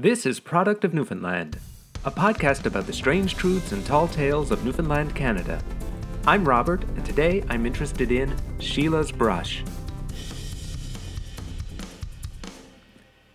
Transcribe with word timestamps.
This 0.00 0.26
is 0.26 0.38
Product 0.38 0.84
of 0.84 0.94
Newfoundland, 0.94 1.58
a 2.04 2.10
podcast 2.12 2.66
about 2.66 2.86
the 2.86 2.92
strange 2.92 3.34
truths 3.34 3.72
and 3.72 3.84
tall 3.84 4.06
tales 4.06 4.52
of 4.52 4.64
Newfoundland, 4.64 5.16
Canada. 5.16 5.60
I'm 6.24 6.44
Robert, 6.44 6.84
and 6.84 7.04
today 7.04 7.42
I'm 7.48 7.66
interested 7.66 8.12
in 8.12 8.36
Sheila's 8.60 9.10
brush. 9.10 9.64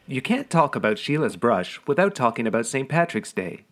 You 0.07 0.21
can't 0.21 0.49
talk 0.49 0.77
about 0.77 0.97
Sheila's 0.97 1.35
brush 1.35 1.81
without 1.85 2.15
talking 2.15 2.47
about 2.47 2.65
St. 2.65 2.87
Patrick's 2.87 3.33
Day. 3.33 3.65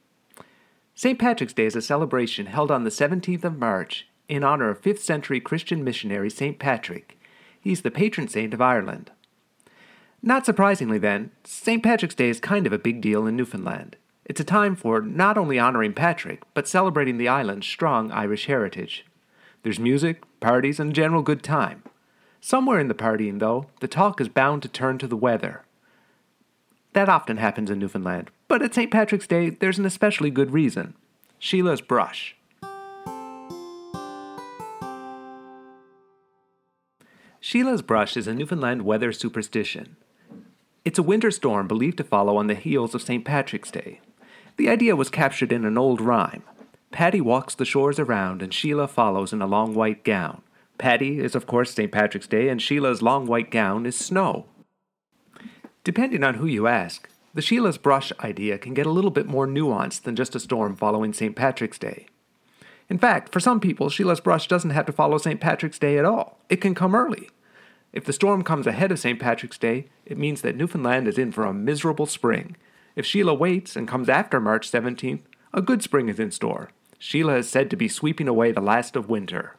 St. 0.93 1.17
Patrick's 1.17 1.53
Day 1.53 1.67
is 1.67 1.77
a 1.77 1.81
celebration 1.81 2.47
held 2.47 2.71
on 2.71 2.83
the 2.83 2.89
17th 2.89 3.45
of 3.45 3.57
March 3.57 4.09
in 4.27 4.43
honor 4.43 4.69
of 4.69 4.81
5th 4.81 4.99
century 4.99 5.39
Christian 5.39 5.81
missionary 5.85 6.29
St. 6.29 6.59
Patrick. 6.59 7.17
He's 7.57 7.83
the 7.83 7.89
patron 7.89 8.27
saint 8.27 8.53
of 8.53 8.59
Ireland. 8.59 9.11
Not 10.23 10.45
surprisingly, 10.45 10.99
then, 10.99 11.31
St. 11.43 11.81
Patrick's 11.81 12.13
Day 12.13 12.29
is 12.29 12.39
kind 12.39 12.67
of 12.67 12.73
a 12.73 12.77
big 12.77 13.01
deal 13.01 13.25
in 13.25 13.35
Newfoundland. 13.35 13.95
It's 14.23 14.39
a 14.39 14.43
time 14.43 14.75
for 14.75 15.01
not 15.01 15.37
only 15.37 15.57
honoring 15.57 15.93
Patrick, 15.93 16.43
but 16.53 16.67
celebrating 16.67 17.17
the 17.17 17.27
island's 17.27 17.65
strong 17.65 18.11
Irish 18.11 18.45
heritage. 18.45 19.03
There's 19.63 19.79
music, 19.79 20.21
parties, 20.39 20.79
and 20.79 20.93
general 20.93 21.23
good 21.23 21.41
time. 21.41 21.83
Somewhere 22.39 22.79
in 22.79 22.87
the 22.87 22.93
partying, 22.93 23.39
though, 23.39 23.65
the 23.79 23.87
talk 23.87 24.21
is 24.21 24.29
bound 24.29 24.61
to 24.61 24.67
turn 24.67 24.99
to 24.99 25.07
the 25.07 25.17
weather. 25.17 25.63
That 26.93 27.09
often 27.09 27.37
happens 27.37 27.71
in 27.71 27.79
Newfoundland, 27.79 28.29
but 28.47 28.61
at 28.61 28.75
St. 28.75 28.91
Patrick's 28.91 29.27
Day, 29.27 29.49
there's 29.49 29.79
an 29.79 29.85
especially 29.85 30.29
good 30.29 30.51
reason 30.51 30.93
Sheila's 31.39 31.81
brush. 31.81 32.35
Sheila's 37.39 37.81
brush 37.81 38.15
is 38.15 38.27
a 38.27 38.35
Newfoundland 38.35 38.83
weather 38.83 39.11
superstition. 39.11 39.97
It's 40.83 40.97
a 40.97 41.03
winter 41.03 41.29
storm 41.29 41.67
believed 41.67 41.97
to 41.97 42.03
follow 42.03 42.37
on 42.37 42.47
the 42.47 42.55
heels 42.55 42.95
of 42.95 43.03
St. 43.03 43.23
Patrick's 43.23 43.69
Day. 43.69 44.01
The 44.57 44.67
idea 44.67 44.95
was 44.95 45.09
captured 45.09 45.51
in 45.51 45.63
an 45.63 45.77
old 45.77 46.01
rhyme. 46.01 46.41
Paddy 46.89 47.21
walks 47.21 47.53
the 47.53 47.65
shores 47.65 47.99
around, 47.99 48.41
and 48.41 48.51
Sheila 48.51 48.87
follows 48.87 49.31
in 49.31 49.43
a 49.43 49.47
long 49.47 49.75
white 49.75 50.03
gown. 50.03 50.41
Paddy 50.79 51.19
is, 51.19 51.35
of 51.35 51.45
course, 51.45 51.71
St. 51.71 51.91
Patrick's 51.91 52.25
Day, 52.25 52.49
and 52.49 52.59
Sheila's 52.59 53.03
long 53.03 53.27
white 53.27 53.51
gown 53.51 53.85
is 53.85 53.95
snow. 53.95 54.45
Depending 55.83 56.23
on 56.23 56.35
who 56.35 56.47
you 56.47 56.65
ask, 56.65 57.07
the 57.35 57.43
Sheila's 57.43 57.77
brush 57.77 58.11
idea 58.21 58.57
can 58.57 58.73
get 58.73 58.87
a 58.87 58.91
little 58.91 59.11
bit 59.11 59.27
more 59.27 59.47
nuanced 59.47 60.01
than 60.01 60.15
just 60.15 60.35
a 60.35 60.39
storm 60.39 60.75
following 60.75 61.13
St. 61.13 61.35
Patrick's 61.35 61.77
Day. 61.77 62.07
In 62.89 62.97
fact, 62.97 63.31
for 63.31 63.39
some 63.39 63.59
people, 63.59 63.89
Sheila's 63.89 64.19
brush 64.19 64.47
doesn't 64.47 64.71
have 64.71 64.87
to 64.87 64.91
follow 64.91 65.19
St. 65.19 65.39
Patrick's 65.39 65.79
Day 65.79 65.99
at 65.99 66.05
all. 66.05 66.39
It 66.49 66.57
can 66.57 66.73
come 66.73 66.95
early. 66.95 67.29
If 67.93 68.05
the 68.05 68.13
storm 68.13 68.43
comes 68.43 68.67
ahead 68.67 68.91
of 68.91 68.99
St. 68.99 69.19
Patrick's 69.19 69.57
Day, 69.57 69.87
it 70.05 70.17
means 70.17 70.41
that 70.41 70.55
Newfoundland 70.55 71.07
is 71.07 71.17
in 71.17 71.31
for 71.31 71.45
a 71.45 71.53
miserable 71.53 72.05
spring. 72.05 72.55
If 72.95 73.05
Sheila 73.05 73.33
waits 73.33 73.75
and 73.75 73.87
comes 73.87 74.07
after 74.07 74.39
March 74.39 74.71
17th, 74.71 75.21
a 75.53 75.61
good 75.61 75.83
spring 75.83 76.07
is 76.07 76.19
in 76.19 76.31
store. 76.31 76.69
Sheila 76.97 77.37
is 77.37 77.49
said 77.49 77.69
to 77.69 77.75
be 77.75 77.87
sweeping 77.87 78.27
away 78.27 78.51
the 78.51 78.61
last 78.61 78.95
of 78.95 79.09
winter. 79.09 79.57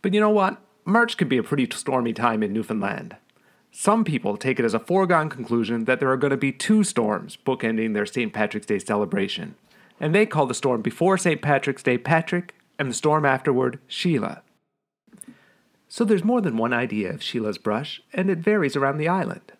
But 0.00 0.14
you 0.14 0.20
know 0.20 0.30
what? 0.30 0.58
March 0.84 1.16
can 1.16 1.28
be 1.28 1.36
a 1.36 1.42
pretty 1.42 1.68
stormy 1.72 2.12
time 2.12 2.42
in 2.42 2.52
Newfoundland. 2.52 3.16
Some 3.70 4.04
people 4.04 4.38
take 4.38 4.58
it 4.58 4.64
as 4.64 4.72
a 4.72 4.78
foregone 4.78 5.28
conclusion 5.28 5.84
that 5.84 6.00
there 6.00 6.10
are 6.10 6.16
going 6.16 6.30
to 6.30 6.36
be 6.36 6.52
two 6.52 6.84
storms 6.84 7.36
bookending 7.44 7.92
their 7.92 8.06
St. 8.06 8.32
Patrick's 8.32 8.66
Day 8.66 8.78
celebration, 8.78 9.56
and 10.00 10.14
they 10.14 10.24
call 10.24 10.46
the 10.46 10.54
storm 10.54 10.80
before 10.80 11.18
St. 11.18 11.42
Patrick's 11.42 11.82
Day 11.82 11.98
Patrick 11.98 12.54
and 12.78 12.88
the 12.88 12.94
storm 12.94 13.26
afterward 13.26 13.78
Sheila. 13.86 14.42
So 15.88 16.04
there's 16.04 16.24
more 16.24 16.40
than 16.40 16.56
one 16.56 16.72
idea 16.72 17.12
of 17.12 17.22
Sheila's 17.22 17.58
brush, 17.58 18.02
and 18.12 18.30
it 18.30 18.38
varies 18.38 18.76
around 18.76 18.98
the 18.98 19.08
island. 19.08 19.52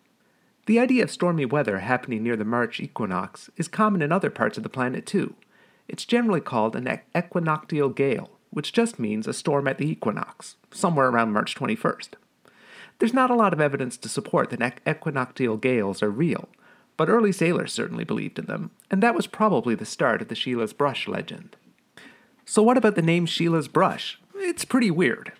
The 0.67 0.81
idea 0.81 1.05
of 1.05 1.11
stormy 1.13 1.45
weather 1.45 1.79
happening 1.79 2.25
near 2.25 2.37
the 2.37 2.45
March 2.45 2.81
equinox 2.81 3.51
is 3.57 3.69
common 3.69 4.03
in 4.03 4.11
other 4.11 4.31
parts 4.31 4.57
of 4.57 4.65
the 4.65 4.69
planet 4.69 5.07
too. 5.07 5.35
It's 5.87 6.05
generally 6.05 6.41
called 6.41 6.75
an 6.75 7.01
equinoctial 7.15 7.91
gale, 7.91 8.31
which 8.51 8.73
just 8.73 8.99
means 8.99 9.29
a 9.29 9.33
storm 9.33 9.69
at 9.69 9.79
the 9.79 9.89
equinox, 9.89 10.57
somewhere 10.73 11.09
around 11.09 11.33
March 11.33 11.55
21st. 11.55 12.11
There's 12.99 13.15
not 13.15 13.31
a 13.31 13.37
lot 13.37 13.53
of 13.53 13.61
evidence 13.61 13.97
to 13.99 14.09
support 14.09 14.51
that 14.51 14.81
equinoctial 14.87 15.57
gales 15.57 16.03
are 16.03 16.11
real, 16.11 16.49
but 16.97 17.09
early 17.09 17.31
sailors 17.31 17.73
certainly 17.73 18.05
believed 18.05 18.39
in 18.39 18.47
them, 18.47 18.71
and 18.91 19.03
that 19.03 19.15
was 19.15 19.27
probably 19.27 19.75
the 19.75 19.85
start 19.85 20.23
of 20.23 20.29
the 20.29 20.35
Sheila's 20.35 20.73
brush 20.73 21.07
legend. 21.07 21.57
So, 22.45 22.63
what 22.63 22.79
about 22.79 22.95
the 22.95 23.03
name 23.03 23.27
Sheila's 23.27 23.69
brush? 23.69 24.19
It's 24.35 24.65
pretty 24.65 24.91
weird. 24.91 25.33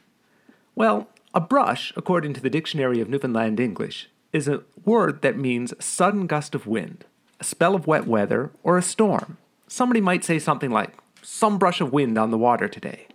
Well, 0.77 1.09
a 1.33 1.41
brush, 1.41 1.91
according 1.97 2.35
to 2.35 2.41
the 2.43 2.51
Dictionary 2.51 3.01
of 3.01 3.09
Newfoundland 3.09 3.59
English, 3.59 4.11
is 4.31 4.47
a 4.47 4.63
word 4.85 5.23
that 5.23 5.39
means 5.39 5.73
sudden 5.83 6.27
gust 6.27 6.55
of 6.55 6.67
wind, 6.67 7.07
a 7.41 7.45
spell 7.45 7.75
of 7.75 7.87
wet 7.87 8.07
weather, 8.07 8.53
or 8.63 8.77
a 8.77 8.83
storm. 8.83 9.39
Somebody 9.67 10.03
might 10.03 10.23
say 10.23 10.39
something 10.39 10.71
like, 10.71 10.99
some 11.23 11.57
brush 11.57 11.81
of 11.81 11.95
wind 11.95 12.19
on 12.19 12.31
the 12.31 12.37
water 12.37 12.69
today. 12.69 13.07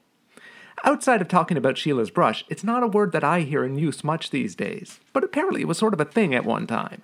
Outside 0.83 1.21
of 1.21 1.27
talking 1.27 1.55
about 1.55 1.77
Sheila's 1.77 2.09
brush, 2.09 2.43
it's 2.49 2.63
not 2.63 2.81
a 2.81 2.87
word 2.87 3.11
that 3.11 3.23
I 3.23 3.41
hear 3.41 3.63
in 3.63 3.77
use 3.77 4.03
much 4.03 4.31
these 4.31 4.55
days, 4.55 4.99
but 5.13 5.23
apparently 5.23 5.61
it 5.61 5.67
was 5.67 5.77
sort 5.77 5.93
of 5.93 6.01
a 6.01 6.05
thing 6.05 6.33
at 6.33 6.45
one 6.45 6.65
time. 6.65 7.03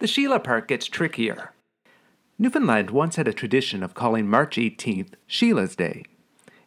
The 0.00 0.06
Sheila 0.06 0.38
part 0.38 0.68
gets 0.68 0.84
trickier. 0.84 1.52
Newfoundland 2.38 2.90
once 2.90 3.16
had 3.16 3.26
a 3.26 3.32
tradition 3.32 3.82
of 3.82 3.94
calling 3.94 4.28
March 4.28 4.56
18th 4.56 5.14
Sheila's 5.26 5.74
Day, 5.74 6.04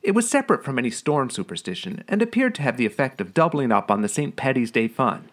it 0.08 0.16
was 0.16 0.30
separate 0.30 0.64
from 0.64 0.80
any 0.80 0.90
storm 0.90 1.30
superstition 1.30 2.02
and 2.08 2.22
appeared 2.22 2.56
to 2.56 2.62
have 2.62 2.78
the 2.78 2.86
effect 2.86 3.20
of 3.20 3.34
doubling 3.34 3.74
up 3.74 3.92
on 3.92 4.02
the 4.02 4.08
St. 4.08 4.38
Paddy's 4.38 4.72
Day 4.72 4.88
fun. 4.88 5.28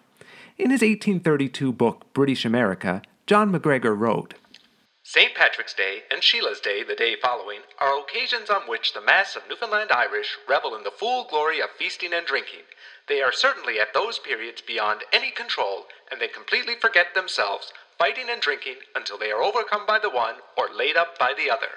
In 0.59 0.71
his 0.71 0.83
1832 0.83 1.73
book, 1.73 2.12
British 2.12 2.45
America, 2.45 3.01
John 3.25 3.53
MacGregor 3.53 3.95
wrote 3.95 4.34
St. 5.05 5.33
Patrick's 5.33 5.75
Day 5.75 6.01
and 6.11 6.25
Sheila's 6.25 6.59
Day, 6.59 6.83
the 6.83 6.97
day 6.97 7.15
following, 7.23 7.61
are 7.79 8.01
occasions 8.01 8.51
on 8.51 8.63
which 8.63 8.95
the 8.95 9.01
mass 9.01 9.37
of 9.37 9.43
Newfoundland 9.49 9.93
Irish 9.93 10.37
revel 10.49 10.75
in 10.75 10.83
the 10.83 10.91
full 10.91 11.29
glory 11.31 11.61
of 11.61 11.69
feasting 11.79 12.13
and 12.13 12.27
drinking. 12.27 12.67
They 13.09 13.23
are 13.23 13.31
certainly 13.31 13.79
at 13.79 13.95
those 13.95 14.19
periods 14.19 14.61
beyond 14.61 15.03
any 15.13 15.31
control, 15.31 15.84
and 16.11 16.21
they 16.21 16.27
completely 16.27 16.75
forget 16.81 17.15
themselves, 17.15 17.73
fighting 17.97 18.27
and 18.29 18.41
drinking 18.41 18.79
until 18.97 19.19
they 19.19 19.31
are 19.31 19.41
overcome 19.43 19.87
by 19.87 20.01
the 20.01 20.11
one 20.11 20.34
or 20.59 20.67
laid 20.75 20.97
up 20.97 21.17
by 21.17 21.33
the 21.37 21.49
other. 21.49 21.69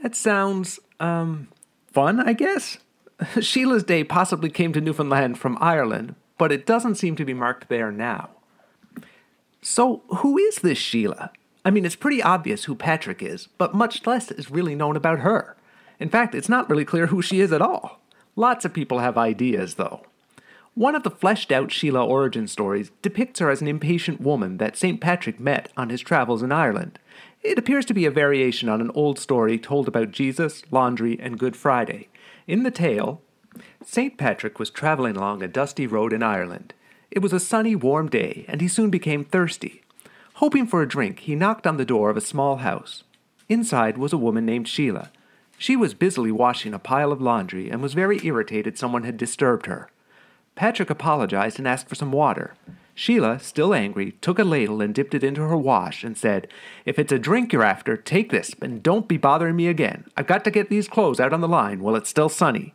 That 0.00 0.14
sounds, 0.14 0.78
um, 1.00 1.48
fun, 1.94 2.20
I 2.20 2.32
guess. 2.32 2.78
Sheila's 3.40 3.84
Day 3.84 4.04
possibly 4.04 4.50
came 4.50 4.72
to 4.72 4.80
Newfoundland 4.80 5.38
from 5.38 5.56
Ireland, 5.60 6.16
but 6.36 6.52
it 6.52 6.66
doesn't 6.66 6.96
seem 6.96 7.16
to 7.16 7.24
be 7.24 7.32
marked 7.32 7.68
there 7.68 7.92
now. 7.92 8.30
So, 9.62 10.02
who 10.08 10.36
is 10.36 10.56
this 10.56 10.76
Sheila? 10.76 11.30
I 11.64 11.70
mean, 11.70 11.86
it's 11.86 11.96
pretty 11.96 12.22
obvious 12.22 12.64
who 12.64 12.74
Patrick 12.74 13.22
is, 13.22 13.46
but 13.56 13.74
much 13.74 14.06
less 14.06 14.30
is 14.30 14.50
really 14.50 14.74
known 14.74 14.96
about 14.96 15.20
her. 15.20 15.56
In 15.98 16.10
fact, 16.10 16.34
it's 16.34 16.48
not 16.48 16.68
really 16.68 16.84
clear 16.84 17.06
who 17.06 17.22
she 17.22 17.40
is 17.40 17.52
at 17.52 17.62
all. 17.62 18.00
Lots 18.36 18.64
of 18.64 18.74
people 18.74 18.98
have 18.98 19.16
ideas, 19.16 19.76
though. 19.76 20.02
One 20.74 20.96
of 20.96 21.04
the 21.04 21.10
fleshed 21.10 21.52
out 21.52 21.70
Sheila 21.70 22.04
origin 22.04 22.48
stories 22.48 22.90
depicts 23.00 23.38
her 23.38 23.48
as 23.48 23.60
an 23.60 23.68
impatient 23.68 24.20
woman 24.20 24.56
that 24.56 24.76
St. 24.76 25.00
Patrick 25.00 25.38
met 25.38 25.70
on 25.76 25.88
his 25.88 26.00
travels 26.00 26.42
in 26.42 26.50
Ireland. 26.50 26.98
It 27.42 27.58
appears 27.58 27.84
to 27.86 27.94
be 27.94 28.06
a 28.06 28.10
variation 28.10 28.68
on 28.68 28.80
an 28.80 28.90
old 28.92 29.20
story 29.20 29.56
told 29.56 29.86
about 29.86 30.10
Jesus, 30.10 30.64
laundry, 30.72 31.16
and 31.20 31.38
Good 31.38 31.54
Friday. 31.54 32.08
In 32.48 32.64
the 32.64 32.72
tale, 32.72 33.22
St. 33.84 34.18
Patrick 34.18 34.58
was 34.58 34.68
traveling 34.68 35.16
along 35.16 35.44
a 35.44 35.48
dusty 35.48 35.86
road 35.86 36.12
in 36.12 36.24
Ireland. 36.24 36.74
It 37.08 37.20
was 37.20 37.32
a 37.32 37.38
sunny, 37.38 37.76
warm 37.76 38.08
day, 38.08 38.44
and 38.48 38.60
he 38.60 38.66
soon 38.66 38.90
became 38.90 39.24
thirsty. 39.24 39.82
Hoping 40.34 40.66
for 40.66 40.82
a 40.82 40.88
drink, 40.88 41.20
he 41.20 41.36
knocked 41.36 41.68
on 41.68 41.76
the 41.76 41.84
door 41.84 42.10
of 42.10 42.16
a 42.16 42.20
small 42.20 42.56
house. 42.56 43.04
Inside 43.48 43.96
was 43.96 44.12
a 44.12 44.18
woman 44.18 44.44
named 44.44 44.66
Sheila. 44.66 45.12
She 45.56 45.76
was 45.76 45.94
busily 45.94 46.32
washing 46.32 46.74
a 46.74 46.80
pile 46.80 47.12
of 47.12 47.22
laundry 47.22 47.70
and 47.70 47.80
was 47.80 47.94
very 47.94 48.18
irritated 48.26 48.76
someone 48.76 49.04
had 49.04 49.16
disturbed 49.16 49.66
her. 49.66 49.88
Patrick 50.54 50.90
apologized 50.90 51.58
and 51.58 51.66
asked 51.66 51.88
for 51.88 51.94
some 51.94 52.12
water. 52.12 52.54
Sheila, 52.94 53.40
still 53.40 53.74
angry, 53.74 54.12
took 54.20 54.38
a 54.38 54.44
ladle 54.44 54.80
and 54.80 54.94
dipped 54.94 55.14
it 55.14 55.24
into 55.24 55.42
her 55.42 55.56
wash 55.56 56.04
and 56.04 56.16
said, 56.16 56.46
If 56.84 56.98
it's 56.98 57.12
a 57.12 57.18
drink 57.18 57.52
you're 57.52 57.64
after, 57.64 57.96
take 57.96 58.30
this, 58.30 58.54
and 58.62 58.82
don't 58.82 59.08
be 59.08 59.16
bothering 59.16 59.56
me 59.56 59.66
again. 59.66 60.04
I've 60.16 60.28
got 60.28 60.44
to 60.44 60.52
get 60.52 60.70
these 60.70 60.86
clothes 60.86 61.18
out 61.18 61.32
on 61.32 61.40
the 61.40 61.48
line 61.48 61.80
while 61.80 61.96
it's 61.96 62.08
still 62.08 62.28
sunny. 62.28 62.72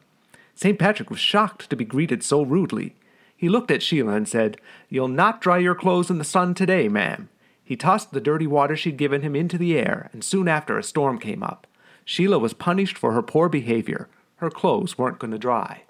St. 0.56 0.78
Patrick 0.78 1.10
was 1.10 1.20
shocked 1.20 1.70
to 1.70 1.76
be 1.78 1.86
greeted 1.86 2.22
so 2.22 2.42
rudely. 2.42 2.96
He 3.36 3.48
looked 3.48 3.72
at 3.72 3.82
Sheila 3.82 4.12
and 4.12 4.28
said, 4.28 4.58
You'll 4.90 5.08
not 5.08 5.40
dry 5.40 5.58
your 5.58 5.76
clothes 5.76 6.10
in 6.10 6.18
the 6.18 6.26
sun 6.26 6.54
today, 6.54 6.90
ma'am. 6.90 7.30
He 7.64 7.78
tossed 7.78 8.12
the 8.12 8.20
dirty 8.20 8.48
water 8.48 8.76
she'd 8.76 8.98
given 8.98 9.22
him 9.22 9.38
into 9.38 9.58
the 9.58 9.78
air, 9.78 10.10
and 10.12 10.22
soon 10.22 10.50
after 10.50 10.78
a 10.78 10.84
storm 10.84 11.18
came 11.18 11.44
up. 11.44 11.66
Sheila 12.04 12.40
was 12.40 12.54
punished 12.54 12.98
for 12.98 13.14
her 13.14 13.22
poor 13.22 13.48
behavior. 13.48 14.10
Her 14.38 14.50
clothes 14.50 14.98
weren't 14.98 15.20
going 15.20 15.32
to 15.32 15.38
dry. 15.38 15.84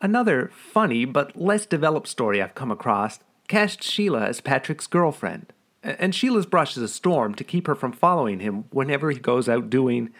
Another 0.00 0.50
funny 0.54 1.04
but 1.04 1.36
less 1.36 1.66
developed 1.66 2.08
story 2.08 2.40
I've 2.40 2.54
come 2.54 2.70
across 2.70 3.18
cast 3.48 3.82
Sheila 3.82 4.26
as 4.26 4.40
Patrick's 4.40 4.86
girlfriend. 4.86 5.52
And 5.82 6.14
Sheila's 6.14 6.46
brush 6.46 6.76
is 6.76 6.82
a 6.82 6.88
storm 6.88 7.34
to 7.36 7.44
keep 7.44 7.66
her 7.66 7.74
from 7.74 7.92
following 7.92 8.40
him 8.40 8.64
whenever 8.70 9.10
he 9.10 9.18
goes 9.18 9.48
out 9.48 9.70
doing, 9.70 10.10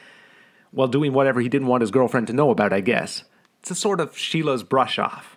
well, 0.73 0.89
doing 0.89 1.13
whatever 1.13 1.41
he 1.41 1.49
didn't 1.49 1.69
want 1.69 1.83
his 1.83 1.91
girlfriend 1.91 2.27
to 2.29 2.33
know 2.33 2.51
about, 2.51 2.73
I 2.73 2.81
guess. 2.81 3.25
It's 3.61 3.71
a 3.71 3.75
sort 3.75 4.01
of 4.01 4.17
Sheila's 4.17 4.63
brush 4.63 4.99
off. 4.99 5.37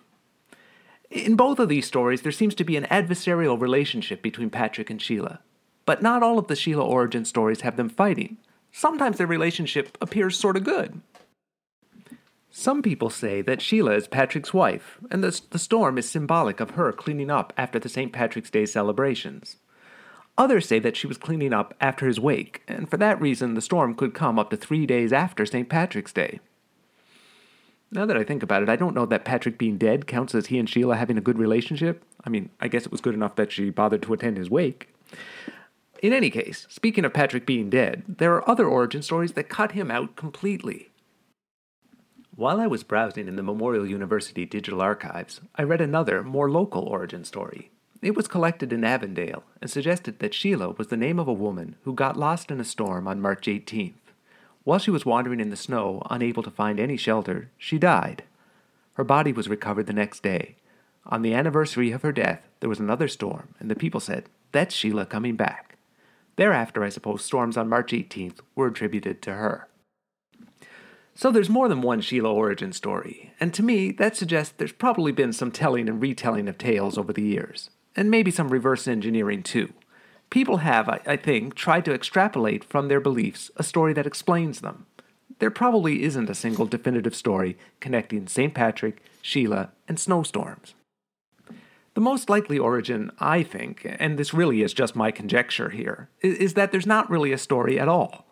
In 1.10 1.36
both 1.36 1.60
of 1.60 1.70
these 1.70 1.88
stories, 1.88 2.22
there 2.22 2.32
seems 2.32 2.56
to 2.56 2.64
be 2.64 2.78
an 2.78 2.86
adversarial 2.86 3.60
relationship 3.60 4.22
between 4.22 4.50
Patrick 4.50 4.90
and 4.90 5.02
Sheila. 5.02 5.40
but 5.86 6.02
not 6.02 6.24
all 6.24 6.40
of 6.40 6.48
the 6.48 6.56
Sheila 6.56 6.86
origin 6.86 7.26
stories 7.26 7.62
have 7.62 7.76
them 7.76 7.90
fighting. 7.90 8.38
Sometimes 8.72 9.18
their 9.18 9.28
relationship 9.28 9.98
appears 10.00 10.38
sort 10.38 10.56
of 10.56 10.64
good. 10.64 11.02
Some 12.54 12.82
people 12.82 13.10
say 13.10 13.42
that 13.42 13.62
Sheila 13.62 13.94
is 13.96 14.10
Patrick's 14.10 14.54
wife, 14.54 15.00
and 15.10 15.24
the, 15.24 15.40
the 15.52 15.58
storm 15.58 15.98
is 15.98 16.10
symbolic 16.10 16.60
of 16.60 16.72
her 16.72 16.92
cleaning 16.92 17.32
up 17.32 17.54
after 17.56 17.80
the 17.80 17.88
St. 17.88 18.12
Patrick's 18.12 18.50
Day 18.50 18.66
celebrations. 18.66 19.56
Others 20.38 20.68
say 20.68 20.78
that 20.80 20.98
she 20.98 21.08
was 21.08 21.18
cleaning 21.18 21.54
up 21.54 21.74
after 21.80 22.08
his 22.08 22.20
wake, 22.20 22.62
and 22.68 22.90
for 22.90 22.98
that 22.98 23.22
reason 23.22 23.54
the 23.54 23.62
storm 23.62 23.96
could 23.96 24.14
come 24.14 24.38
up 24.38 24.50
to 24.50 24.58
three 24.58 24.86
days 24.86 25.14
after 25.14 25.46
St. 25.46 25.70
Patrick's 25.70 26.12
Day. 26.12 26.42
Now 27.90 28.06
that 28.06 28.18
I 28.18 28.24
think 28.26 28.44
about 28.44 28.64
it, 28.64 28.70
I 28.70 28.76
don't 28.76 28.96
know 28.96 29.06
that 29.06 29.26
Patrick 29.26 29.58
being 29.58 29.78
dead 29.78 30.06
counts 30.06 30.36
as 30.36 30.48
he 30.48 30.60
and 30.60 30.70
Sheila 30.70 30.98
having 30.98 31.18
a 31.18 31.22
good 31.22 31.38
relationship. 31.38 32.04
I 32.26 32.30
mean, 32.30 32.50
I 32.60 32.68
guess 32.68 32.86
it 32.86 32.92
was 32.92 33.02
good 33.02 33.14
enough 33.14 33.36
that 33.36 33.52
she 33.52 33.70
bothered 33.70 34.02
to 34.04 34.14
attend 34.14 34.38
his 34.38 34.50
wake. 34.50 34.94
In 36.02 36.12
any 36.12 36.30
case, 36.30 36.68
speaking 36.70 37.06
of 37.06 37.14
Patrick 37.14 37.46
being 37.46 37.70
dead, 37.70 38.04
there 38.08 38.34
are 38.34 38.50
other 38.50 38.66
origin 38.66 39.02
stories 39.02 39.34
that 39.34 39.50
cut 39.50 39.72
him 39.72 39.90
out 39.90 40.16
completely. 40.16 40.91
While 42.36 42.62
I 42.62 42.68
was 42.68 42.84
browsing 42.84 43.28
in 43.28 43.36
the 43.36 43.44
Memorial 43.44 43.86
University 43.86 44.46
digital 44.46 44.82
archives, 44.82 45.42
I 45.56 45.64
read 45.64 45.82
another, 45.82 46.24
more 46.24 46.50
local 46.50 46.84
origin 46.84 47.26
story. 47.26 47.72
It 48.02 48.16
was 48.16 48.30
collected 48.30 48.72
in 48.72 48.86
Avondale 48.86 49.44
and 49.60 49.70
suggested 49.70 50.20
that 50.20 50.34
Sheila 50.34 50.70
was 50.72 50.88
the 50.88 50.98
name 50.98 51.20
of 51.20 51.28
a 51.28 51.34
woman 51.34 51.76
who 51.84 51.94
got 51.94 52.16
lost 52.16 52.50
in 52.50 52.62
a 52.62 52.64
storm 52.64 53.06
on 53.06 53.20
March 53.20 53.48
18th. 53.48 53.94
While 54.64 54.80
she 54.80 54.92
was 54.92 55.06
wandering 55.06 55.42
in 55.42 55.50
the 55.50 55.58
snow, 55.58 56.02
unable 56.10 56.42
to 56.44 56.50
find 56.50 56.80
any 56.80 56.96
shelter, 56.96 57.50
she 57.58 57.78
died. 57.78 58.24
Her 58.94 59.04
body 59.04 59.34
was 59.34 59.50
recovered 59.50 59.88
the 59.88 59.94
next 59.94 60.24
day. 60.24 60.56
On 61.06 61.24
the 61.24 61.34
anniversary 61.34 61.92
of 61.92 62.02
her 62.02 62.14
death, 62.14 62.48
there 62.62 62.70
was 62.70 62.80
another 62.80 63.10
storm, 63.10 63.56
and 63.60 63.70
the 63.70 63.76
people 63.76 64.00
said, 64.00 64.30
That's 64.54 64.74
Sheila 64.74 65.06
coming 65.06 65.36
back. 65.36 65.78
Thereafter, 66.38 66.82
I 66.84 66.90
suppose 66.90 67.26
storms 67.26 67.58
on 67.58 67.68
March 67.68 67.92
18th 67.92 68.40
were 68.56 68.68
attributed 68.68 69.22
to 69.24 69.34
her. 69.34 69.68
So 71.14 71.32
there's 71.32 71.50
more 71.50 71.68
than 71.68 71.82
one 71.82 72.02
Sheila 72.02 72.32
origin 72.32 72.72
story, 72.72 73.34
and 73.40 73.54
to 73.54 73.64
me, 73.64 73.92
that 73.92 74.16
suggests 74.16 74.54
there's 74.58 74.72
probably 74.72 75.12
been 75.12 75.34
some 75.34 75.52
telling 75.52 75.90
and 75.90 76.02
retelling 76.02 76.48
of 76.48 76.58
tales 76.58 76.98
over 76.98 77.12
the 77.14 77.22
years, 77.22 77.70
and 77.96 78.10
maybe 78.10 78.32
some 78.32 78.50
reverse 78.50 78.88
engineering 78.88 79.44
too. 79.44 79.74
People 80.30 80.58
have, 80.58 80.88
I, 80.88 81.02
I 81.06 81.16
think, 81.18 81.56
tried 81.56 81.84
to 81.86 81.94
extrapolate 81.94 82.64
from 82.64 82.88
their 82.88 83.02
beliefs 83.02 83.52
a 83.58 83.64
story 83.64 83.94
that 83.94 84.08
explains 84.08 84.62
them. 84.62 84.86
There 85.40 85.52
probably 85.52 86.04
isn't 86.04 86.30
a 86.30 86.36
single 86.36 86.66
definitive 86.66 87.16
story 87.16 87.58
connecting 87.80 88.28
St. 88.28 88.54
Patrick, 88.54 89.04
Sheila, 89.22 89.72
and 89.88 90.00
snowstorms. 90.00 90.76
The 91.94 92.02
most 92.02 92.30
likely 92.30 92.58
origin, 92.58 93.12
I 93.20 93.44
think, 93.44 93.86
and 94.00 94.18
this 94.18 94.34
really 94.34 94.62
is 94.62 94.74
just 94.74 94.96
my 94.96 95.12
conjecture 95.12 95.70
here, 95.70 96.10
is, 96.22 96.38
is 96.38 96.54
that 96.54 96.72
there's 96.72 96.86
not 96.86 97.10
really 97.10 97.34
a 97.34 97.38
story 97.38 97.78
at 97.78 97.90
all. 97.90 98.26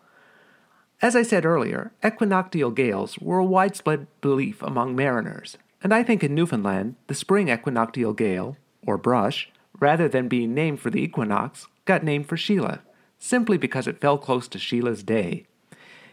As 1.02 1.16
I 1.16 1.22
said 1.22 1.46
earlier, 1.46 1.94
equinoctial 2.04 2.72
gales 2.72 3.18
were 3.20 3.40
a 3.40 3.46
widespread 3.46 4.08
belief 4.20 4.62
among 4.62 4.98
mariners, 4.98 5.58
and 5.82 5.94
I 5.94 6.04
think 6.04 6.26
in 6.26 6.36
Newfoundland, 6.36 6.96
the 7.08 7.16
spring 7.16 7.48
equinoctial 7.48 8.14
gale, 8.14 8.58
or 8.86 8.98
brush, 8.98 9.50
rather 9.80 10.10
than 10.10 10.28
being 10.28 10.54
named 10.54 10.82
for 10.82 10.90
the 10.90 11.02
equinox, 11.02 11.68
got 11.86 12.04
named 12.04 12.28
for 12.28 12.36
Sheila, 12.36 12.82
simply 13.18 13.58
because 13.58 13.88
it 13.88 14.02
fell 14.02 14.18
close 14.18 14.50
to 14.50 14.60
Sheila's 14.60 15.02
day. 15.02 15.46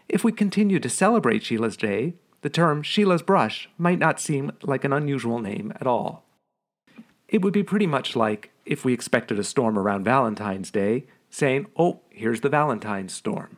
If 0.09 0.23
we 0.23 0.31
continue 0.31 0.79
to 0.79 0.89
celebrate 0.89 1.43
Sheila's 1.43 1.77
day, 1.77 2.15
the 2.43 2.51
term 2.51 2.85
Sheila's 2.85 3.23
brush 3.23 3.69
might 3.77 3.99
not 3.99 4.21
seem 4.21 4.53
like 4.63 4.85
an 4.85 4.93
unusual 4.93 5.41
name 5.41 5.73
at 5.81 5.89
all. 5.89 6.25
It 7.29 7.43
would 7.43 7.53
be 7.53 7.65
pretty 7.65 7.89
much 7.89 8.15
like 8.15 8.53
if 8.65 8.85
we 8.85 8.93
expected 8.93 9.37
a 9.41 9.45
storm 9.45 9.77
around 9.77 10.05
Valentine's 10.05 10.71
Day, 10.71 11.07
saying, 11.29 11.67
oh, 11.77 12.03
here's 12.11 12.43
the 12.43 12.49
Valentine's 12.49 13.13
storm. 13.13 13.57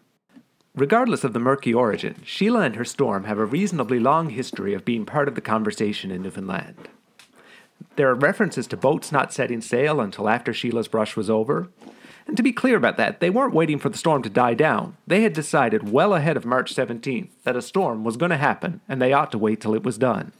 Regardless 0.79 1.25
of 1.25 1.33
the 1.33 1.41
murky 1.41 1.75
origin, 1.75 2.23
Sheila 2.25 2.61
and 2.61 2.77
her 2.77 2.85
storm 2.85 3.25
have 3.25 3.39
a 3.39 3.45
reasonably 3.45 3.99
long 3.99 4.31
history 4.31 4.75
of 4.75 4.85
being 4.85 5.05
part 5.05 5.27
of 5.27 5.35
the 5.35 5.41
conversation 5.41 6.13
in 6.13 6.23
Newfoundland. 6.23 6.89
There 7.97 8.09
are 8.09 8.15
references 8.15 8.69
to 8.69 8.77
boats 8.77 9.11
not 9.11 9.33
setting 9.33 9.61
sail 9.61 10.01
until 10.01 10.29
after 10.29 10.55
Sheila's 10.55 10.87
brush 10.87 11.17
was 11.17 11.29
over, 11.29 11.69
and 12.29 12.37
to 12.37 12.45
be 12.45 12.53
clear 12.53 12.77
about 12.77 12.97
that, 12.97 13.19
they 13.19 13.29
weren't 13.29 13.55
waiting 13.55 13.81
for 13.81 13.89
the 13.89 13.99
storm 13.99 14.23
to 14.23 14.31
die 14.31 14.55
down. 14.55 14.97
They 15.05 15.23
had 15.23 15.33
decided 15.33 15.91
well 15.91 16.15
ahead 16.15 16.37
of 16.37 16.47
March 16.47 16.73
17th 16.73 17.31
that 17.43 17.57
a 17.57 17.63
storm 17.63 18.05
was 18.05 18.17
going 18.17 18.31
to 18.31 18.37
happen 18.37 18.81
and 18.89 19.03
they 19.03 19.13
ought 19.13 19.33
to 19.33 19.39
wait 19.39 19.61
till 19.61 19.75
it 19.75 19.83
was 19.83 19.99
done. 19.99 20.31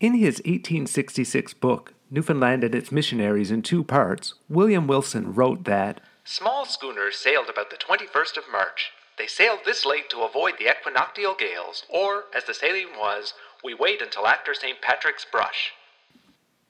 In 0.00 0.14
his 0.14 0.36
1866 0.46 1.52
book, 1.52 1.92
Newfoundland 2.10 2.64
and 2.64 2.74
its 2.74 2.90
Missionaries 2.90 3.50
in 3.50 3.60
Two 3.60 3.84
Parts, 3.84 4.32
William 4.48 4.86
Wilson 4.86 5.34
wrote 5.34 5.64
that 5.64 6.00
Small 6.24 6.64
schooners 6.64 7.16
sailed 7.16 7.50
about 7.50 7.68
the 7.68 7.76
21st 7.76 8.38
of 8.38 8.44
March. 8.50 8.93
They 9.16 9.26
sailed 9.26 9.60
this 9.64 9.84
late 9.84 10.10
to 10.10 10.22
avoid 10.22 10.54
the 10.58 10.68
equinoctial 10.68 11.34
gales, 11.34 11.84
or, 11.88 12.24
as 12.34 12.44
the 12.44 12.54
sailing 12.54 12.88
was, 12.98 13.34
we 13.62 13.72
wait 13.72 14.02
until 14.02 14.26
after 14.26 14.54
St. 14.54 14.80
Patrick's 14.82 15.24
brush. 15.24 15.72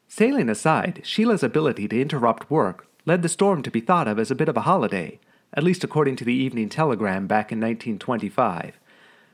Sailing 0.09 0.49
aside, 0.49 1.01
Sheila's 1.05 1.43
ability 1.43 1.89
to 1.89 2.01
interrupt 2.01 2.51
work 2.51 2.87
led 3.07 3.23
the 3.23 3.29
storm 3.29 3.63
to 3.63 3.71
be 3.71 3.81
thought 3.81 4.09
of 4.09 4.19
as 4.19 4.31
a 4.31 4.35
bit 4.35 4.49
of 4.49 4.57
a 4.57 4.63
holiday, 4.63 5.19
at 5.53 5.65
least 5.65 5.85
according 5.85 6.17
to 6.17 6.25
the 6.25 6.35
Evening 6.35 6.69
Telegram 6.69 7.27
back 7.27 7.51
in 7.51 7.59
1925. 7.59 8.79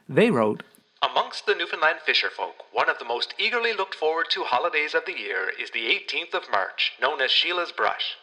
They 0.09 0.31
wrote, 0.31 0.63
Amongst 1.03 1.47
the 1.47 1.55
Newfoundland 1.55 2.01
fisherfolk, 2.07 2.65
one 2.73 2.89
of 2.89 2.99
the 2.99 3.05
most 3.05 3.35
eagerly 3.39 3.73
looked 3.73 3.95
forward 3.95 4.27
to 4.31 4.45
holidays 4.45 4.95
of 4.95 5.05
the 5.07 5.19
year 5.19 5.51
is 5.61 5.71
the 5.71 5.87
18th 5.87 6.35
of 6.35 6.51
March, 6.51 6.93
known 7.01 7.21
as 7.21 7.31
Sheila's 7.31 7.73
Brush. 7.73 8.17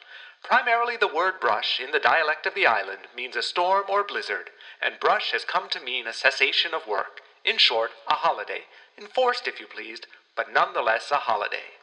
Primarily, 0.43 0.95
the 0.95 1.07
word 1.07 1.39
brush 1.39 1.79
in 1.79 1.91
the 1.91 1.99
dialect 1.99 2.45
of 2.45 2.53
the 2.53 2.67
island 2.67 3.07
means 3.15 3.35
a 3.35 3.41
storm 3.41 3.85
or 3.89 4.03
blizzard, 4.03 4.51
and 4.81 4.99
brush 4.99 5.31
has 5.31 5.45
come 5.45 5.69
to 5.69 5.83
mean 5.83 6.07
a 6.07 6.13
cessation 6.13 6.73
of 6.73 6.87
work. 6.87 7.21
In 7.43 7.57
short, 7.57 7.91
a 8.07 8.13
holiday. 8.13 8.61
Enforced, 8.97 9.47
if 9.47 9.59
you 9.59 9.67
pleased, 9.67 10.07
but 10.35 10.53
nonetheless 10.53 11.11
a 11.11 11.15
holiday. 11.15 11.77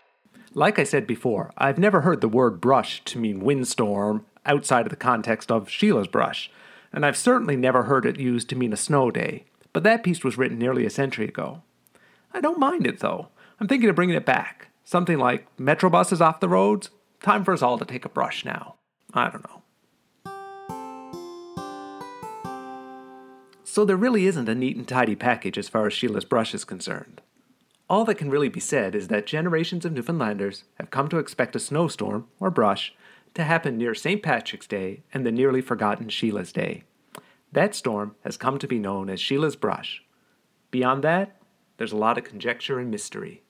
Like 0.52 0.78
I 0.78 0.84
said 0.84 1.06
before, 1.06 1.52
I've 1.56 1.78
never 1.78 2.02
heard 2.02 2.20
the 2.20 2.28
word 2.28 2.60
brush 2.60 3.02
to 3.06 3.18
mean 3.18 3.40
windstorm 3.40 4.26
outside 4.46 4.86
of 4.86 4.90
the 4.90 4.96
context 4.96 5.50
of 5.50 5.68
Sheila's 5.68 6.06
brush, 6.06 6.50
and 6.92 7.04
I've 7.04 7.16
certainly 7.16 7.56
never 7.56 7.84
heard 7.84 8.06
it 8.06 8.20
used 8.20 8.48
to 8.50 8.56
mean 8.56 8.72
a 8.72 8.76
snow 8.76 9.10
day, 9.10 9.44
but 9.72 9.82
that 9.82 10.04
piece 10.04 10.22
was 10.22 10.38
written 10.38 10.58
nearly 10.58 10.86
a 10.86 10.90
century 10.90 11.26
ago. 11.26 11.62
I 12.32 12.40
don't 12.40 12.58
mind 12.58 12.86
it 12.86 13.00
though. 13.00 13.28
I'm 13.58 13.68
thinking 13.68 13.88
of 13.88 13.96
bringing 13.96 14.16
it 14.16 14.26
back. 14.26 14.68
Something 14.84 15.18
like 15.18 15.46
Metro 15.58 15.90
buses 15.90 16.20
off 16.20 16.40
the 16.40 16.48
roads? 16.48 16.90
Time 17.20 17.44
for 17.44 17.54
us 17.54 17.62
all 17.62 17.78
to 17.78 17.84
take 17.84 18.04
a 18.04 18.08
brush 18.08 18.44
now. 18.44 18.76
I 19.12 19.30
don't 19.30 19.48
know. 19.48 19.62
So 23.74 23.84
there 23.84 23.96
really 23.96 24.26
isn't 24.26 24.48
a 24.48 24.54
neat 24.54 24.76
and 24.76 24.86
tidy 24.86 25.16
package 25.16 25.58
as 25.58 25.68
far 25.68 25.88
as 25.88 25.92
Sheila's 25.92 26.24
brush 26.24 26.54
is 26.54 26.64
concerned. 26.64 27.20
All 27.90 28.04
that 28.04 28.14
can 28.14 28.30
really 28.30 28.48
be 28.48 28.60
said 28.60 28.94
is 28.94 29.08
that 29.08 29.26
generations 29.26 29.84
of 29.84 29.92
Newfoundlanders 29.92 30.62
have 30.78 30.92
come 30.92 31.08
to 31.08 31.18
expect 31.18 31.56
a 31.56 31.58
snowstorm, 31.58 32.28
or 32.38 32.52
brush, 32.52 32.94
to 33.34 33.42
happen 33.42 33.76
near 33.76 33.92
St. 33.92 34.22
Patrick's 34.22 34.68
Day 34.68 35.02
and 35.12 35.26
the 35.26 35.32
nearly 35.32 35.60
forgotten 35.60 36.08
Sheila's 36.08 36.52
Day. 36.52 36.84
That 37.50 37.74
storm 37.74 38.14
has 38.22 38.36
come 38.36 38.60
to 38.60 38.68
be 38.68 38.78
known 38.78 39.10
as 39.10 39.20
Sheila's 39.20 39.56
Brush. 39.56 40.04
Beyond 40.70 41.02
that, 41.02 41.34
there's 41.76 41.90
a 41.90 41.96
lot 41.96 42.16
of 42.16 42.22
conjecture 42.22 42.78
and 42.78 42.92
mystery. 42.92 43.42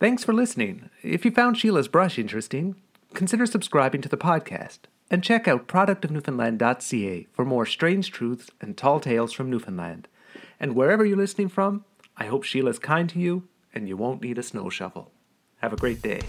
Thanks 0.00 0.24
for 0.24 0.32
listening. 0.32 0.90
If 1.04 1.24
you 1.24 1.30
found 1.30 1.56
Sheila's 1.56 1.86
Brush 1.86 2.18
interesting, 2.18 2.74
consider 3.14 3.46
subscribing 3.46 4.02
to 4.02 4.08
the 4.08 4.16
podcast 4.16 4.80
and 5.10 5.22
check 5.22 5.46
out 5.46 5.68
productofnewfoundland.ca 5.68 7.26
for 7.32 7.44
more 7.44 7.66
strange 7.66 8.10
truths 8.10 8.50
and 8.60 8.76
tall 8.76 9.00
tales 9.00 9.32
from 9.32 9.50
Newfoundland. 9.50 10.08
And 10.58 10.74
wherever 10.74 11.04
you're 11.04 11.16
listening 11.16 11.48
from, 11.48 11.84
I 12.16 12.26
hope 12.26 12.44
Sheila's 12.44 12.78
kind 12.78 13.08
to 13.10 13.18
you 13.18 13.48
and 13.74 13.88
you 13.88 13.96
won't 13.96 14.22
need 14.22 14.38
a 14.38 14.42
snow 14.42 14.70
shovel. 14.70 15.12
Have 15.58 15.72
a 15.72 15.76
great 15.76 16.02
day. 16.02 16.22